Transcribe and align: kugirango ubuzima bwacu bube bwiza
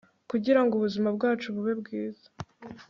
kugirango 0.29 0.73
ubuzima 0.75 1.09
bwacu 1.17 1.47
bube 1.55 1.73
bwiza 1.81 2.27